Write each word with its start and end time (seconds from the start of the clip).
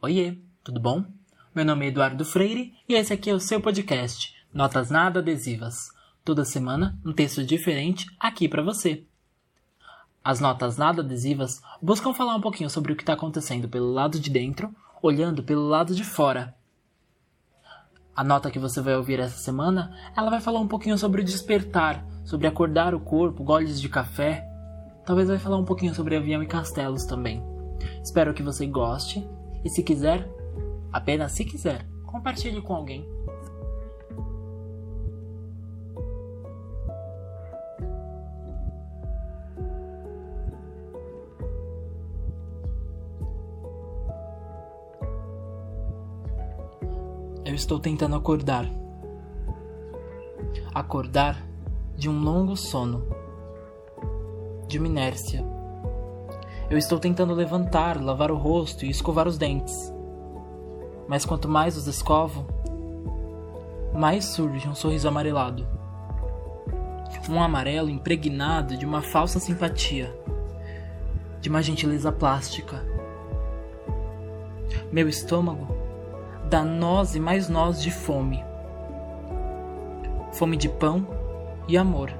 Oiê, 0.00 0.38
tudo 0.62 0.78
bom? 0.78 1.04
Meu 1.52 1.64
nome 1.64 1.84
é 1.84 1.88
Eduardo 1.88 2.24
Freire 2.24 2.72
e 2.88 2.94
esse 2.94 3.12
aqui 3.12 3.30
é 3.30 3.34
o 3.34 3.40
seu 3.40 3.60
podcast, 3.60 4.32
Notas 4.54 4.90
Nada 4.90 5.18
Adesivas. 5.18 5.90
Toda 6.24 6.44
semana, 6.44 6.96
um 7.04 7.12
texto 7.12 7.42
diferente 7.42 8.06
aqui 8.16 8.48
para 8.48 8.62
você. 8.62 9.02
As 10.22 10.38
notas 10.38 10.76
nada 10.76 11.02
adesivas 11.02 11.60
buscam 11.82 12.14
falar 12.14 12.36
um 12.36 12.40
pouquinho 12.40 12.70
sobre 12.70 12.92
o 12.92 12.96
que 12.96 13.02
está 13.02 13.14
acontecendo 13.14 13.68
pelo 13.68 13.90
lado 13.90 14.20
de 14.20 14.30
dentro, 14.30 14.72
olhando 15.02 15.42
pelo 15.42 15.66
lado 15.66 15.92
de 15.96 16.04
fora. 16.04 16.54
A 18.14 18.22
nota 18.22 18.52
que 18.52 18.58
você 18.60 18.80
vai 18.80 18.94
ouvir 18.94 19.18
essa 19.18 19.38
semana, 19.38 19.92
ela 20.16 20.30
vai 20.30 20.40
falar 20.40 20.60
um 20.60 20.68
pouquinho 20.68 20.96
sobre 20.96 21.22
o 21.22 21.24
despertar, 21.24 22.06
sobre 22.24 22.46
acordar 22.46 22.94
o 22.94 23.00
corpo, 23.00 23.42
goles 23.42 23.80
de 23.80 23.88
café. 23.88 24.48
Talvez 25.04 25.26
vai 25.26 25.38
falar 25.38 25.56
um 25.56 25.64
pouquinho 25.64 25.92
sobre 25.92 26.14
avião 26.14 26.40
e 26.40 26.46
castelos 26.46 27.04
também. 27.04 27.42
Espero 28.00 28.32
que 28.32 28.44
você 28.44 28.64
goste 28.64 29.28
e 29.64 29.68
se 29.68 29.82
quiser, 29.82 30.28
apenas 30.92 31.32
se 31.32 31.44
quiser, 31.44 31.86
compartilhe 32.06 32.60
com 32.62 32.74
alguém. 32.74 33.06
Eu 47.44 47.54
estou 47.54 47.80
tentando 47.80 48.14
acordar. 48.14 48.66
Acordar 50.74 51.44
de 51.96 52.08
um 52.08 52.22
longo 52.22 52.54
sono, 52.54 53.08
de 54.68 54.78
uma 54.78 54.86
inércia. 54.86 55.57
Eu 56.70 56.76
estou 56.76 56.98
tentando 56.98 57.32
levantar, 57.32 57.98
lavar 57.98 58.30
o 58.30 58.36
rosto 58.36 58.84
e 58.84 58.90
escovar 58.90 59.26
os 59.26 59.38
dentes. 59.38 59.90
Mas 61.08 61.24
quanto 61.24 61.48
mais 61.48 61.78
os 61.78 61.86
escovo, 61.86 62.46
mais 63.94 64.26
surge 64.26 64.68
um 64.68 64.74
sorriso 64.74 65.08
amarelado. 65.08 65.66
Um 67.26 67.40
amarelo 67.42 67.88
impregnado 67.88 68.76
de 68.76 68.84
uma 68.84 69.00
falsa 69.00 69.40
simpatia, 69.40 70.14
de 71.40 71.48
uma 71.48 71.62
gentileza 71.62 72.12
plástica. 72.12 72.84
Meu 74.92 75.08
estômago 75.08 75.74
dá 76.50 76.62
nós 76.62 77.14
e 77.14 77.20
mais 77.20 77.48
nós 77.48 77.80
de 77.80 77.90
fome. 77.90 78.44
Fome 80.32 80.56
de 80.58 80.68
pão 80.68 81.06
e 81.66 81.78
amor. 81.78 82.12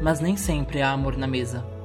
Mas 0.00 0.18
nem 0.18 0.34
sempre 0.34 0.80
há 0.80 0.92
amor 0.92 1.18
na 1.18 1.26
mesa. 1.26 1.75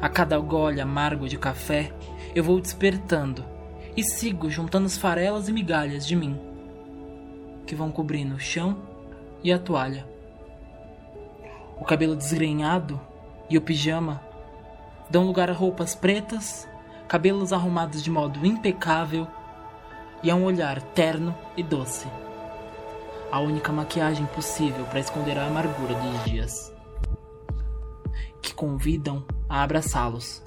A 0.00 0.08
cada 0.08 0.38
gole 0.38 0.80
amargo 0.80 1.28
de 1.28 1.38
café, 1.38 1.92
eu 2.34 2.44
vou 2.44 2.60
despertando 2.60 3.44
e 3.96 4.02
sigo 4.02 4.50
juntando 4.50 4.86
as 4.86 4.96
farelas 4.96 5.48
e 5.48 5.52
migalhas 5.52 6.06
de 6.06 6.14
mim, 6.14 6.38
que 7.66 7.74
vão 7.74 7.90
cobrindo 7.90 8.34
o 8.34 8.40
chão 8.40 8.76
e 9.42 9.52
a 9.52 9.58
toalha. 9.58 10.06
O 11.78 11.84
cabelo 11.84 12.14
desgrenhado 12.14 13.00
e 13.48 13.56
o 13.56 13.62
pijama 13.62 14.20
dão 15.08 15.24
lugar 15.24 15.50
a 15.50 15.52
roupas 15.52 15.94
pretas 15.94 16.68
cabelos 17.08 17.52
arrumados 17.52 18.02
de 18.02 18.10
modo 18.10 18.44
impecável 18.44 19.26
e 20.22 20.30
a 20.30 20.34
um 20.34 20.44
olhar 20.44 20.82
terno 20.82 21.34
e 21.56 21.62
doce. 21.62 22.08
A 23.30 23.40
única 23.40 23.72
maquiagem 23.72 24.26
possível 24.26 24.84
para 24.86 25.00
esconder 25.00 25.38
a 25.38 25.46
amargura 25.46 25.94
dos 25.94 26.24
dias. 26.24 26.72
Que 28.42 28.54
convidam 28.54 29.24
a 29.48 29.62
abraçá-los. 29.62 30.42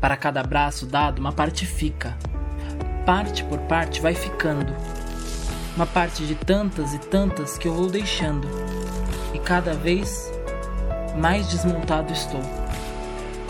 Para 0.00 0.16
cada 0.16 0.40
abraço 0.40 0.86
dado, 0.86 1.18
uma 1.18 1.32
parte 1.32 1.66
fica. 1.66 2.16
Parte 3.04 3.44
por 3.44 3.58
parte 3.60 4.00
vai 4.00 4.14
ficando. 4.14 4.74
Uma 5.76 5.86
parte 5.86 6.26
de 6.26 6.34
tantas 6.34 6.94
e 6.94 6.98
tantas 6.98 7.58
que 7.58 7.68
eu 7.68 7.74
vou 7.74 7.88
deixando. 7.88 8.48
E 9.34 9.38
cada 9.38 9.74
vez 9.74 10.30
mais 11.16 11.48
desmontado 11.48 12.12
estou 12.12 12.40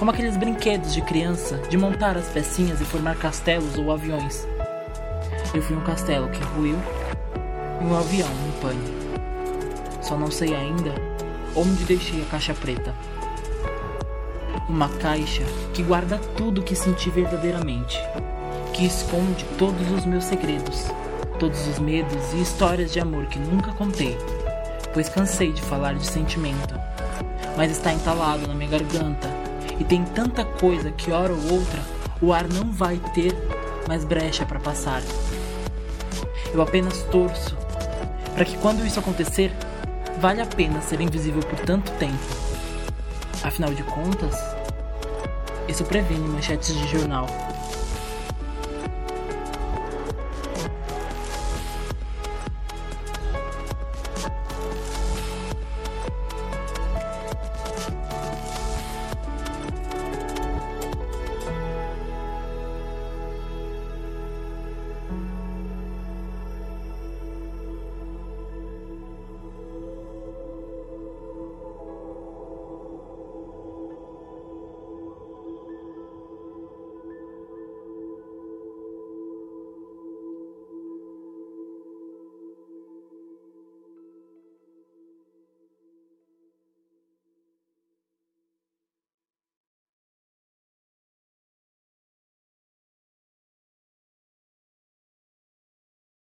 como 0.00 0.10
aqueles 0.10 0.34
brinquedos 0.34 0.94
de 0.94 1.03
criança 1.03 1.58
de 1.69 1.76
montar 1.76 2.16
as 2.16 2.26
pecinhas 2.28 2.80
e 2.80 2.86
formar 2.86 3.16
castelos 3.16 3.76
ou 3.76 3.92
aviões. 3.92 4.48
Eu 5.53 5.60
fui 5.60 5.76
um 5.76 5.84
castelo 5.84 6.30
que 6.30 6.42
ruiu 6.42 6.78
e 7.82 7.84
um 7.84 7.94
avião 7.94 8.30
em 8.30 8.60
pane. 8.62 10.00
Só 10.00 10.16
não 10.16 10.30
sei 10.30 10.54
ainda 10.54 10.94
onde 11.54 11.84
deixei 11.84 12.22
a 12.22 12.24
caixa 12.24 12.54
preta. 12.54 12.94
Uma 14.70 14.88
caixa 14.88 15.42
que 15.75 15.82
guarda 15.82 16.16
tudo 16.36 16.62
que 16.62 16.76
senti 16.76 17.10
verdadeiramente, 17.10 17.98
que 18.72 18.86
esconde 18.86 19.44
todos 19.58 19.91
os 19.91 20.06
meus 20.06 20.22
segredos, 20.22 20.86
todos 21.41 21.66
os 21.66 21.81
medos 21.81 22.32
e 22.32 22.41
histórias 22.41 22.92
de 22.92 23.00
amor 23.00 23.26
que 23.26 23.41
nunca 23.41 23.72
contei, 23.72 24.16
pois 24.94 25.09
cansei 25.09 25.50
de 25.50 25.60
falar 25.60 25.94
de 25.94 26.06
sentimento, 26.06 26.72
mas 27.56 27.72
está 27.72 27.92
entalado 27.92 28.47
na 28.47 28.54
minha 28.54 28.70
garganta 28.70 29.28
e 29.80 29.82
tem 29.82 30.04
tanta 30.04 30.44
coisa 30.44 30.92
que 30.92 31.10
hora 31.10 31.32
ou 31.32 31.53
outra 31.53 31.82
o 32.22 32.32
ar 32.32 32.47
não 32.47 32.70
vai 32.70 32.97
ter 33.12 33.34
mais 33.88 34.04
brecha 34.04 34.47
para 34.47 34.60
passar. 34.60 35.03
Eu 36.54 36.62
apenas 36.62 37.03
torço 37.10 37.59
para 38.36 38.44
que 38.44 38.56
quando 38.59 38.86
isso 38.86 39.00
acontecer, 39.00 39.53
vale 40.20 40.41
a 40.41 40.47
pena 40.47 40.80
ser 40.80 41.00
invisível 41.00 41.42
por 41.42 41.59
tanto 41.59 41.91
tempo. 41.98 42.16
Afinal 43.42 43.75
de 43.75 43.82
contas, 43.82 44.59
isso 45.70 45.84
previne 45.84 46.28
manchetes 46.28 46.76
de 46.76 46.88
jornal. 46.88 47.26